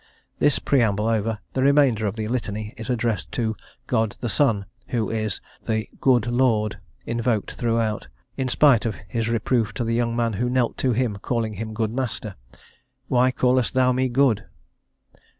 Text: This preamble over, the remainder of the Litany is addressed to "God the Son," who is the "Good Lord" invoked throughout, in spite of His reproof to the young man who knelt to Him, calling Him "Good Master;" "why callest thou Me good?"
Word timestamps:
This 0.39 0.57
preamble 0.57 1.05
over, 1.07 1.37
the 1.53 1.61
remainder 1.61 2.07
of 2.07 2.15
the 2.15 2.27
Litany 2.27 2.73
is 2.75 2.89
addressed 2.89 3.31
to 3.33 3.55
"God 3.85 4.17
the 4.19 4.29
Son," 4.29 4.65
who 4.87 5.11
is 5.11 5.39
the 5.65 5.87
"Good 5.99 6.25
Lord" 6.25 6.79
invoked 7.05 7.51
throughout, 7.51 8.07
in 8.35 8.47
spite 8.47 8.87
of 8.87 8.95
His 9.07 9.29
reproof 9.29 9.75
to 9.75 9.83
the 9.83 9.93
young 9.93 10.15
man 10.15 10.33
who 10.41 10.49
knelt 10.49 10.75
to 10.79 10.93
Him, 10.93 11.17
calling 11.17 11.53
Him 11.53 11.75
"Good 11.75 11.91
Master;" 11.93 12.33
"why 13.09 13.29
callest 13.29 13.75
thou 13.75 13.91
Me 13.91 14.09
good?" 14.09 14.45